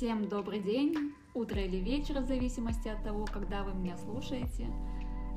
[0.00, 4.66] Всем добрый день, утро или вечер, в зависимости от того, когда вы меня слушаете.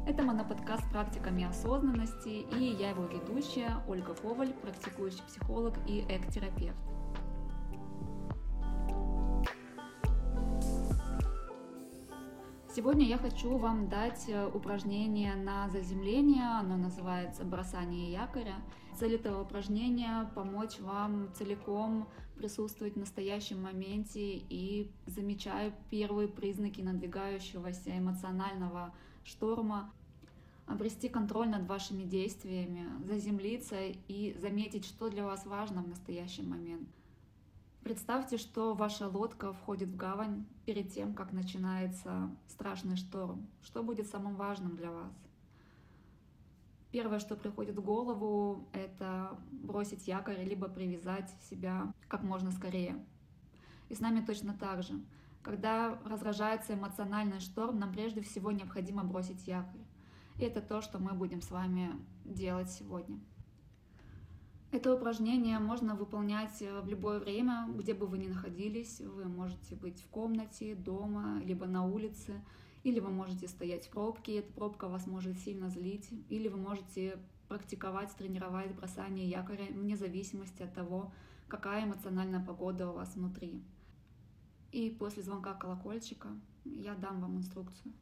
[0.08, 6.78] Это моноподкаст «Практиками осознанности» и я его ведущая Ольга Коваль, практикующий психолог и эк-терапевт.
[12.76, 18.56] Сегодня я хочу вам дать э, упражнение на заземление, оно называется «Бросание якоря».
[18.98, 24.38] Цель этого упражнения— помочь вам целиком присутствовать в настоящем моменте.
[24.50, 28.92] И замечая первые признаки надвигающегося эмоционального
[29.24, 29.94] шторма,
[30.66, 36.90] обрести контроль над вашими действиями, заземлиться и заметить, что для вас важно в настоящий момент—
[37.84, 43.46] Представьте, что ваша лодка входит в гавань перед тем, как начинается страшный шторм.
[43.62, 45.12] Что будет самым важным для вас?
[46.92, 53.04] Первое, что приходит в голову, это бросить якорь, либо привязать себя как можно скорее.
[53.90, 54.94] И с нами точно так же.
[55.42, 59.82] Когда разражается эмоциональный шторм, нам прежде всего необходимо бросить якорь.
[60.40, 61.92] И это то, что мы будем с вами
[62.24, 63.20] делать сегодня.
[64.74, 69.02] Это упражнение можно выполнять э, в любое время, где бы вы ни находились.
[69.02, 72.44] Вы можете быть в комнате, дома, либо на улице,
[72.82, 76.58] или вы можете стоять в пробке, и эта пробка вас может сильно злить, или вы
[76.58, 81.14] можете практиковать, тренировать бросание якоря вне зависимости от того,
[81.48, 83.62] какая эмоциональная погода у вас внутри.
[84.72, 86.30] И после звонка колокольчика
[86.66, 87.94] я дам вам инструкцию.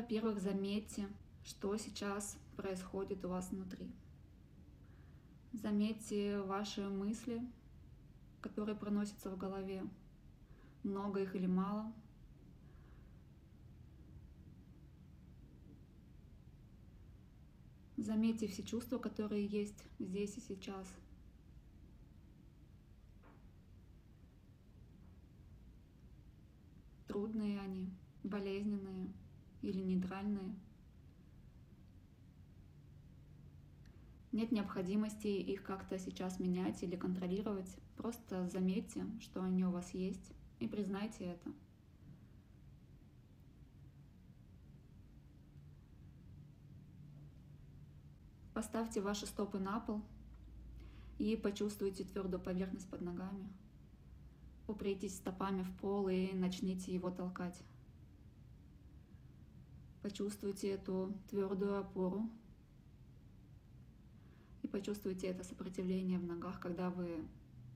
[0.00, 1.10] Во-первых, заметьте,
[1.44, 3.86] что сейчас происходит у вас внутри.
[5.52, 7.42] Заметьте ваши мысли,
[8.40, 9.84] которые проносятся в голове.
[10.84, 11.92] Много их или мало.
[17.98, 20.88] Заметьте все чувства, которые есть здесь и сейчас.
[27.06, 27.92] Трудные они,
[28.22, 29.12] болезненные
[29.62, 30.54] или нейтральные.
[34.32, 37.76] Нет необходимости их как-то сейчас менять или контролировать.
[37.96, 41.52] Просто заметьте, что они у вас есть, и признайте это.
[48.54, 50.02] Поставьте ваши стопы на пол
[51.18, 53.48] и почувствуйте твердую поверхность под ногами.
[54.68, 57.60] Упритесь стопами в пол и начните его толкать.
[60.02, 62.28] Почувствуйте эту твердую опору
[64.62, 67.26] и почувствуйте это сопротивление в ногах, когда вы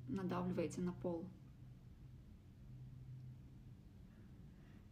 [0.08, 1.26] надавливаете на пол.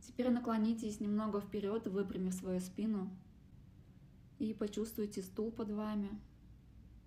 [0.01, 3.11] Теперь наклонитесь немного вперед, выпрямив свою спину
[4.39, 6.11] и почувствуйте стул под вами.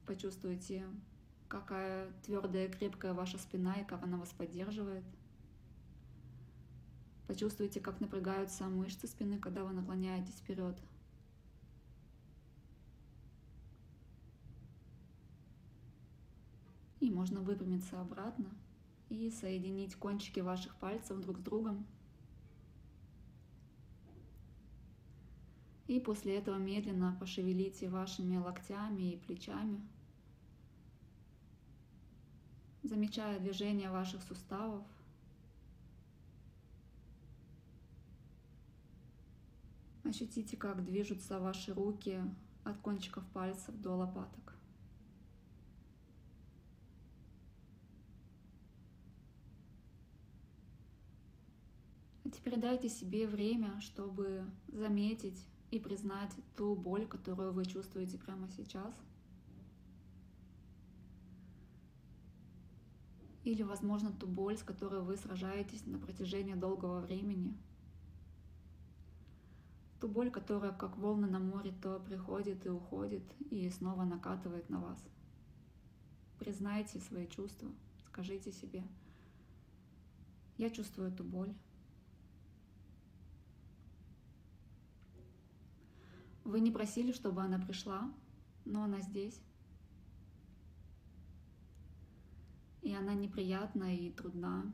[0.08, 0.84] Почувствуйте,
[1.48, 5.04] какая твердая, крепкая ваша спина и как она вас поддерживает.
[7.28, 10.78] Почувствуйте, как напрягаются мышцы спины, когда вы наклоняетесь вперед.
[17.00, 18.50] И можно выпрямиться обратно
[19.10, 21.86] и соединить кончики ваших пальцев друг с другом.
[25.88, 29.80] И после этого медленно пошевелите вашими локтями и плечами,
[32.82, 34.84] замечая движение ваших суставов.
[40.06, 42.22] Ощутите, как движутся ваши руки
[42.64, 44.54] от кончиков пальцев до лопаток.
[52.24, 58.48] А теперь дайте себе время, чтобы заметить и признать ту боль, которую вы чувствуете прямо
[58.50, 58.94] сейчас.
[63.44, 67.58] Или, возможно, ту боль, с которой вы сражаетесь на протяжении долгого времени–
[70.00, 74.80] ту боль, которая как волны на море то приходит и уходит и снова накатывает на
[74.80, 75.04] вас.
[76.40, 77.70] Признайте свои чувства,
[78.08, 78.84] скажите себе,
[80.58, 81.54] я чувствую эту боль.
[86.44, 88.14] Вы не просили, чтобы она пришла,
[88.64, 89.42] но она здесь.
[92.84, 94.72] И она неприятна и трудна,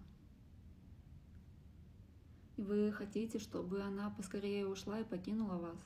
[2.62, 5.80] и вы хотите, чтобы она поскорее ушла и покинула вас.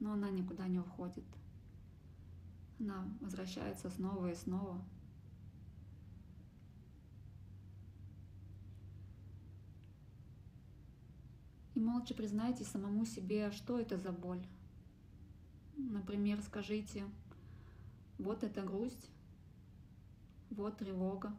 [0.00, 1.24] Но она никуда не уходит.
[2.80, 4.82] Она возвращается снова и снова.
[11.74, 14.46] И молча признайте самому себе, что это за боль.
[15.76, 17.04] Например, скажите,
[18.16, 19.10] вот это грусть,
[20.48, 21.36] вот тревога,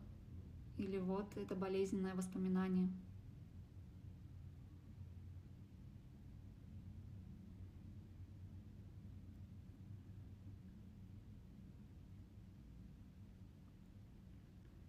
[0.78, 2.92] или вот это болезненное воспоминание.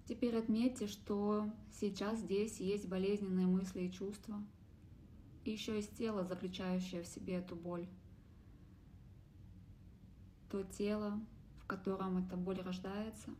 [0.06, 4.40] Теперь отметьте, что сейчас здесь есть болезненные мысли и чувства,
[5.44, 7.88] и еще есть тело, заключающее в себе эту боль.
[10.48, 11.20] То тело,
[11.60, 13.34] в котором эта боль рождается,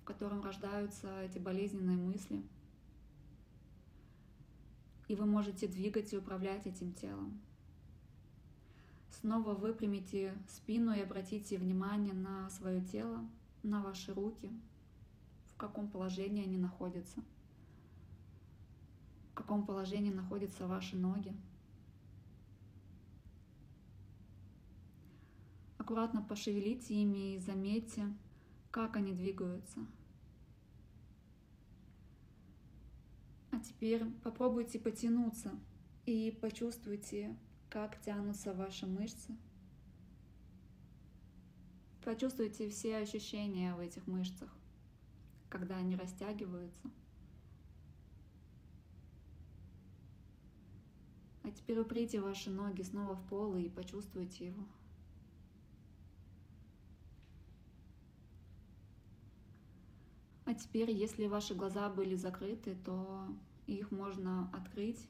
[0.00, 2.42] в котором рождаются эти болезненные мысли.
[5.08, 7.38] И вы можете двигать и управлять этим телом.
[9.10, 13.28] Снова выпрямите спину и обратите внимание на свое тело,
[13.62, 14.50] на ваши руки,
[15.62, 17.22] каком положении они находятся,
[19.30, 21.32] в каком положении находятся ваши ноги.
[25.78, 28.12] Аккуратно пошевелите ими и заметьте,
[28.72, 29.86] как они двигаются.
[33.52, 35.52] А теперь попробуйте потянуться
[36.06, 37.36] и почувствуйте,
[37.70, 39.36] как тянутся ваши мышцы.
[42.04, 44.52] Почувствуйте все ощущения в этих мышцах,
[45.52, 46.90] когда они растягиваются.
[51.42, 54.64] А теперь уприте ваши ноги снова в пол и почувствуйте его.
[60.46, 63.26] А теперь, если ваши глаза были закрыты, то
[63.66, 65.06] их можно открыть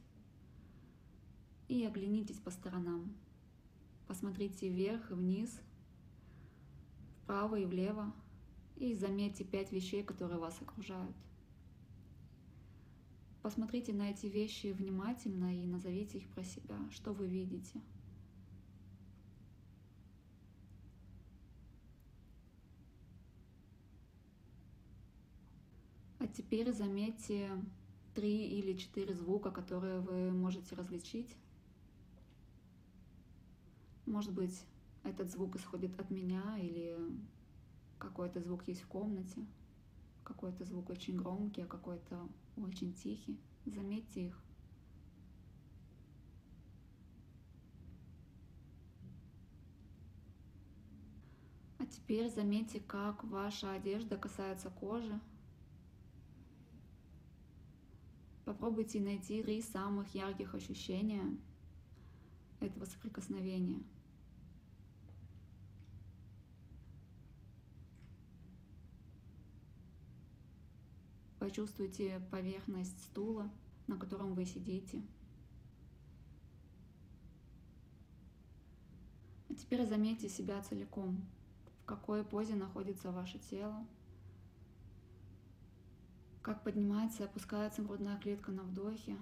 [1.68, 3.14] и оглянитесь по сторонам.
[4.08, 5.60] Посмотрите вверх и вниз,
[7.22, 8.12] вправо и влево,
[8.76, 11.16] и заметьте пять вещей, которые вас окружают.
[13.42, 17.80] Посмотрите на эти вещи внимательно и назовите их про себя, что вы видите–
[26.22, 27.50] А теперь заметьте
[28.14, 31.34] три или четыре звука, которые вы можете различить.
[34.06, 34.56] Может быть,
[35.02, 36.96] этот звук исходит от меня или
[38.02, 39.46] какой-то звук есть в комнате,
[40.24, 43.40] какой-то звук очень громкий, а какой-то очень тихий.
[43.64, 44.42] Заметьте их.
[51.78, 55.20] А теперь заметьте, как ваша одежда касается кожи.
[58.44, 61.38] Попробуйте найти три самых ярких ощущения
[62.58, 63.80] этого соприкосновения.
[71.42, 73.50] Почувствуйте поверхность стула,
[73.88, 75.02] на котором вы сидите.
[79.50, 81.20] А теперь заметьте себя целиком,
[81.82, 83.84] в какой позе находится ваше тело,
[86.42, 89.16] как поднимается и опускается грудная клетка на вдохе,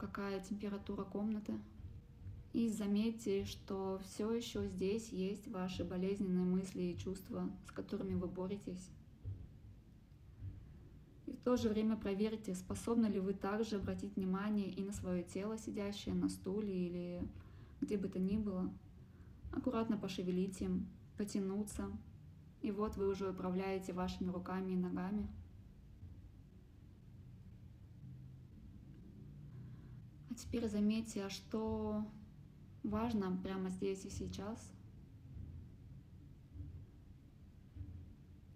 [0.00, 1.54] какая температура комнаты.
[2.52, 8.26] И заметьте, что все еще здесь есть ваши болезненные мысли и чувства, с которыми вы
[8.26, 8.90] боретесь.
[11.32, 15.22] И в то же время проверьте, способны ли вы также обратить внимание и на свое
[15.22, 17.26] тело, сидящее на стуле или
[17.80, 18.70] где бы то ни было.
[19.50, 20.86] Аккуратно пошевелите им,
[21.16, 21.90] потянуться.
[22.60, 25.26] И вот вы уже управляете вашими руками и ногами.
[30.28, 32.04] А теперь заметьте, а что
[32.82, 34.70] важно прямо здесь и сейчас.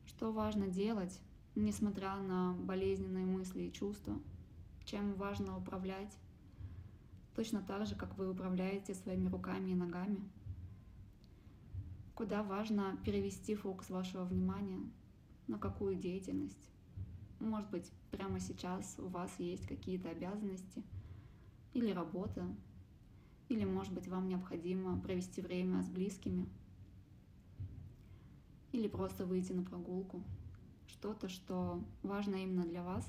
[0.05, 1.19] Что важно делать,
[1.61, 4.19] несмотря на болезненные мысли и чувства.
[4.85, 6.17] Чем важно управлять.
[7.35, 10.21] Точно так же, как вы управляете своими руками и ногами.
[12.15, 14.81] Куда важно перевести фокус вашего внимания,
[15.49, 16.71] на какую деятельность.
[17.41, 20.83] Может быть, прямо сейчас у вас есть какие-то обязанности–
[21.77, 22.43] или работа,
[23.51, 26.49] или, может быть, вам необходимо провести время с близкими,
[28.73, 30.23] или просто выйти на прогулку.
[30.99, 33.09] Что-то, что важно именно для вас.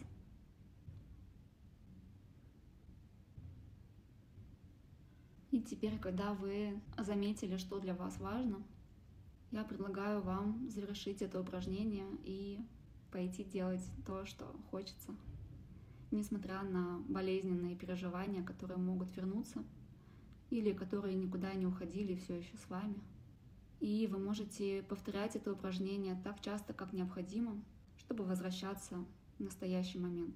[5.51, 8.62] И теперь, когда вы заметили, что для вас важно,
[9.51, 12.60] я предлагаю вам завершить это упражнение и
[13.12, 15.15] пойти делать то, что хочется
[16.12, 19.63] несмотря на болезненные переживания, которые могут вернуться
[20.50, 23.01] или которые никуда не уходили все еще с вами.
[23.79, 27.62] И вы можете повторять это упражнение так часто, как необходимо,
[28.08, 29.04] чтобы возвращаться
[29.38, 30.34] в настоящий момент.